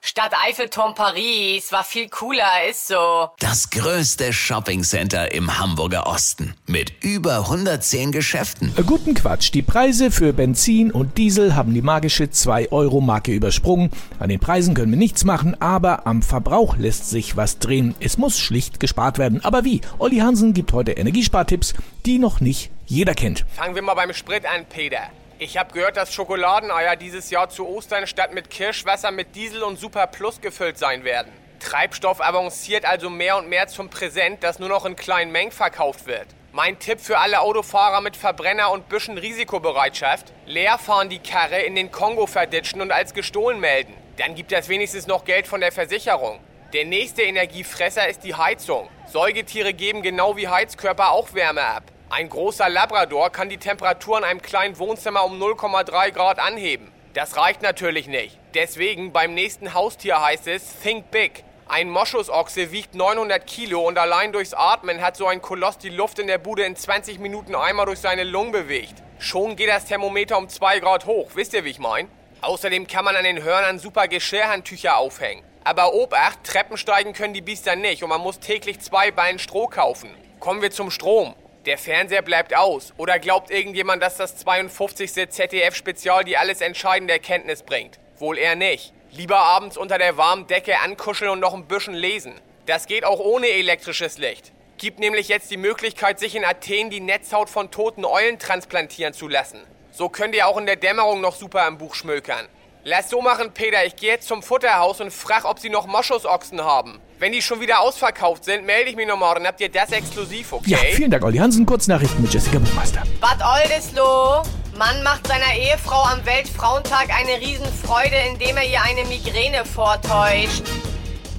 Stadt 0.00 0.32
Eiffelturm 0.46 0.94
Paris 0.94 1.72
war 1.72 1.82
viel 1.82 2.08
cooler, 2.08 2.68
ist 2.70 2.86
so. 2.86 3.30
Das 3.40 3.68
größte 3.70 4.32
Shoppingcenter 4.32 5.32
im 5.32 5.58
Hamburger 5.58 6.06
Osten 6.06 6.54
mit 6.66 6.92
über 7.02 7.38
110 7.40 8.12
Geschäften. 8.12 8.72
Äh, 8.76 8.84
Guten 8.84 9.14
Quatsch. 9.14 9.52
Die 9.52 9.62
Preise 9.62 10.10
für 10.10 10.32
Benzin 10.32 10.92
und 10.92 11.18
Diesel 11.18 11.56
haben 11.56 11.74
die 11.74 11.82
magische 11.82 12.24
2-Euro-Marke 12.24 13.32
übersprungen. 13.32 13.90
An 14.20 14.28
den 14.28 14.38
Preisen 14.40 14.74
können 14.74 14.92
wir 14.92 14.98
nichts 14.98 15.24
machen, 15.24 15.60
aber 15.60 16.06
am 16.06 16.22
Verbrauch 16.22 16.76
lässt 16.76 17.10
sich 17.10 17.36
was 17.36 17.58
drehen. 17.58 17.94
Es 17.98 18.18
muss 18.18 18.38
schlicht 18.38 18.78
gespart 18.80 19.18
werden. 19.18 19.44
Aber 19.44 19.64
wie? 19.64 19.80
Olli 19.98 20.18
Hansen 20.18 20.54
gibt 20.54 20.72
heute 20.72 20.92
Energiespartipps, 20.92 21.74
die 22.06 22.18
noch 22.18 22.40
nicht 22.40 22.70
jeder 22.86 23.14
kennt. 23.14 23.44
Fangen 23.56 23.74
wir 23.74 23.82
mal 23.82 23.94
beim 23.94 24.14
Sprit 24.14 24.46
an, 24.46 24.64
Peter. 24.66 25.10
Ich 25.40 25.56
habe 25.56 25.72
gehört, 25.72 25.96
dass 25.96 26.12
Schokoladeneier 26.12 26.96
dieses 26.96 27.30
Jahr 27.30 27.48
zu 27.48 27.64
Ostern 27.68 28.08
statt 28.08 28.34
mit 28.34 28.50
Kirschwasser 28.50 29.12
mit 29.12 29.36
Diesel 29.36 29.62
und 29.62 29.78
Super 29.78 30.08
Plus 30.08 30.40
gefüllt 30.40 30.78
sein 30.78 31.04
werden. 31.04 31.32
Treibstoff 31.60 32.20
avanciert 32.20 32.84
also 32.84 33.08
mehr 33.08 33.36
und 33.36 33.48
mehr 33.48 33.68
zum 33.68 33.88
Präsent, 33.88 34.42
das 34.42 34.58
nur 34.58 34.68
noch 34.68 34.84
in 34.84 34.96
kleinen 34.96 35.30
Mengen 35.30 35.52
verkauft 35.52 36.06
wird. 36.06 36.26
Mein 36.50 36.80
Tipp 36.80 36.98
für 36.98 37.18
alle 37.18 37.40
Autofahrer 37.40 38.00
mit 38.00 38.16
Verbrenner 38.16 38.72
und 38.72 38.88
bisschen 38.88 39.16
Risikobereitschaft: 39.16 40.32
leer 40.44 40.76
fahren 40.76 41.08
die 41.08 41.20
Karre 41.20 41.60
in 41.60 41.76
den 41.76 41.92
Kongo 41.92 42.26
verditschen 42.26 42.80
und 42.80 42.90
als 42.90 43.14
gestohlen 43.14 43.60
melden. 43.60 43.94
Dann 44.16 44.34
gibt 44.34 44.50
es 44.50 44.68
wenigstens 44.68 45.06
noch 45.06 45.24
Geld 45.24 45.46
von 45.46 45.60
der 45.60 45.70
Versicherung. 45.70 46.40
Der 46.72 46.84
nächste 46.84 47.22
Energiefresser 47.22 48.08
ist 48.08 48.24
die 48.24 48.34
Heizung. 48.34 48.88
Säugetiere 49.06 49.72
geben 49.72 50.02
genau 50.02 50.36
wie 50.36 50.48
Heizkörper 50.48 51.12
auch 51.12 51.32
Wärme 51.32 51.62
ab. 51.62 51.84
Ein 52.10 52.30
großer 52.30 52.70
Labrador 52.70 53.30
kann 53.30 53.50
die 53.50 53.58
Temperatur 53.58 54.16
in 54.16 54.24
einem 54.24 54.40
kleinen 54.40 54.78
Wohnzimmer 54.78 55.24
um 55.24 55.40
0,3 55.40 56.10
Grad 56.10 56.38
anheben. 56.38 56.90
Das 57.12 57.36
reicht 57.36 57.60
natürlich 57.60 58.06
nicht. 58.06 58.38
Deswegen 58.54 59.12
beim 59.12 59.34
nächsten 59.34 59.74
Haustier 59.74 60.22
heißt 60.22 60.46
es 60.48 60.80
Think 60.82 61.10
Big. 61.10 61.44
Ein 61.68 61.90
Moschusochse 61.90 62.72
wiegt 62.72 62.94
900 62.94 63.46
Kilo 63.46 63.86
und 63.86 63.98
allein 63.98 64.32
durchs 64.32 64.54
Atmen 64.54 65.02
hat 65.02 65.18
so 65.18 65.26
ein 65.26 65.42
Koloss 65.42 65.76
die 65.76 65.90
Luft 65.90 66.18
in 66.18 66.28
der 66.28 66.38
Bude 66.38 66.64
in 66.64 66.76
20 66.76 67.18
Minuten 67.18 67.54
einmal 67.54 67.84
durch 67.84 67.98
seine 67.98 68.24
Lungen 68.24 68.52
bewegt. 68.52 68.94
Schon 69.18 69.54
geht 69.54 69.68
das 69.68 69.84
Thermometer 69.84 70.38
um 70.38 70.48
2 70.48 70.80
Grad 70.80 71.04
hoch. 71.04 71.32
Wisst 71.34 71.52
ihr, 71.52 71.64
wie 71.64 71.70
ich 71.70 71.78
mein? 71.78 72.08
Außerdem 72.40 72.86
kann 72.86 73.04
man 73.04 73.16
an 73.16 73.24
den 73.24 73.42
Hörnern 73.42 73.78
super 73.78 74.08
Geschirrhandtücher 74.08 74.96
aufhängen. 74.96 75.44
Aber 75.62 75.92
Obacht, 75.92 76.42
Treppen 76.42 76.78
steigen 76.78 77.12
können 77.12 77.34
die 77.34 77.42
Biester 77.42 77.76
nicht 77.76 78.02
und 78.02 78.08
man 78.08 78.22
muss 78.22 78.40
täglich 78.40 78.80
zwei 78.80 79.10
Ballen 79.10 79.38
Stroh 79.38 79.66
kaufen. 79.66 80.08
Kommen 80.40 80.62
wir 80.62 80.70
zum 80.70 80.90
Strom. 80.90 81.34
Der 81.66 81.78
Fernseher 81.78 82.22
bleibt 82.22 82.54
aus. 82.56 82.92
Oder 82.96 83.18
glaubt 83.18 83.50
irgendjemand, 83.50 84.02
dass 84.02 84.16
das 84.16 84.36
52. 84.36 85.30
ZDF-Spezial 85.30 86.24
die 86.24 86.36
alles 86.36 86.60
entscheidende 86.60 87.14
Erkenntnis 87.14 87.62
bringt? 87.62 87.98
Wohl 88.18 88.38
eher 88.38 88.56
nicht. 88.56 88.92
Lieber 89.10 89.38
abends 89.38 89.76
unter 89.76 89.98
der 89.98 90.16
warmen 90.16 90.46
Decke 90.46 90.78
ankuscheln 90.80 91.30
und 91.30 91.40
noch 91.40 91.54
ein 91.54 91.66
bisschen 91.66 91.94
lesen. 91.94 92.34
Das 92.66 92.86
geht 92.86 93.04
auch 93.04 93.18
ohne 93.18 93.48
elektrisches 93.48 94.18
Licht. 94.18 94.52
Gibt 94.76 95.00
nämlich 95.00 95.28
jetzt 95.28 95.50
die 95.50 95.56
Möglichkeit, 95.56 96.20
sich 96.20 96.36
in 96.36 96.44
Athen 96.44 96.90
die 96.90 97.00
Netzhaut 97.00 97.50
von 97.50 97.70
toten 97.70 98.04
Eulen 98.04 98.38
transplantieren 98.38 99.12
zu 99.12 99.26
lassen. 99.26 99.60
So 99.90 100.08
könnt 100.08 100.34
ihr 100.34 100.46
auch 100.46 100.58
in 100.58 100.66
der 100.66 100.76
Dämmerung 100.76 101.20
noch 101.20 101.34
super 101.34 101.66
im 101.66 101.78
Buch 101.78 101.94
schmökern. 101.94 102.46
Lass 102.84 103.10
so 103.10 103.20
machen, 103.20 103.52
Peter. 103.52 103.84
Ich 103.84 103.96
gehe 103.96 104.10
jetzt 104.10 104.28
zum 104.28 104.42
Futterhaus 104.42 105.00
und 105.00 105.12
frag, 105.12 105.44
ob 105.44 105.58
sie 105.58 105.70
noch 105.70 105.86
Moschusochsen 105.86 106.62
haben. 106.62 107.00
Wenn 107.18 107.32
die 107.32 107.42
schon 107.42 107.60
wieder 107.60 107.80
ausverkauft 107.80 108.44
sind, 108.44 108.64
melde 108.64 108.90
ich 108.90 108.96
mich 108.96 109.08
nochmal. 109.08 109.34
Dann 109.34 109.46
habt 109.46 109.60
ihr 109.60 109.68
das 109.68 109.90
exklusiv, 109.90 110.52
okay? 110.52 110.70
Ja, 110.70 110.78
vielen 110.78 111.10
Dank, 111.10 111.24
Olli 111.24 111.38
Hansen. 111.38 111.66
Kurznachrichten 111.66 112.22
mit 112.22 112.32
Jessica 112.32 112.60
Buchmeister. 112.60 113.02
Bad 113.20 113.38
Oldesloe. 113.42 114.42
Mann 114.76 115.02
macht 115.02 115.26
seiner 115.26 115.52
Ehefrau 115.54 116.04
am 116.04 116.24
Weltfrauentag 116.24 117.08
eine 117.12 117.40
Riesenfreude, 117.40 118.14
indem 118.30 118.56
er 118.56 118.64
ihr 118.64 118.80
eine 118.82 119.02
Migräne 119.08 119.64
vortäuscht. 119.64 120.62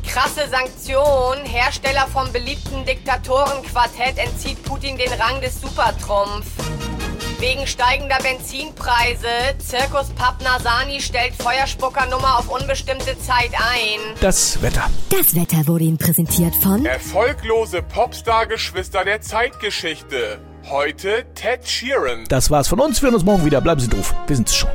Krasse 0.05 0.49
Sanktion. 0.49 1.37
Hersteller 1.45 2.07
vom 2.11 2.29
beliebten 2.33 2.83
Diktatorenquartett 2.83 4.17
entzieht 4.17 4.61
Putin 4.63 4.97
den 4.97 5.13
Rang 5.13 5.39
des 5.39 5.61
Supertrumpf. 5.61 6.47
Wegen 7.39 7.65
steigender 7.67 8.17
Benzinpreise. 8.17 9.27
Zirkus 9.59 10.09
Pappner 10.09 10.59
Sani 10.61 10.99
stellt 10.99 11.33
Feuerspuckernummer 11.41 12.37
auf 12.37 12.49
unbestimmte 12.49 13.17
Zeit 13.19 13.51
ein. 13.53 14.15
Das 14.19 14.61
Wetter. 14.61 14.89
Das 15.09 15.33
Wetter 15.35 15.65
wurde 15.65 15.85
Ihnen 15.85 15.97
präsentiert 15.97 16.53
von 16.53 16.85
Erfolglose 16.85 17.81
Popstar-Geschwister 17.81 19.05
der 19.05 19.21
Zeitgeschichte. 19.21 20.41
Heute 20.69 21.25
Ted 21.33 21.65
Sheeran. 21.65 22.25
Das 22.27 22.51
war's 22.51 22.67
von 22.67 22.81
uns. 22.81 23.01
Wir 23.01 23.07
hören 23.07 23.15
uns 23.15 23.23
morgen 23.23 23.45
wieder. 23.45 23.61
Bleiben 23.61 23.79
Sie 23.79 23.87
doof. 23.87 24.13
Wir 24.27 24.35
sind's 24.35 24.57
schon. 24.57 24.69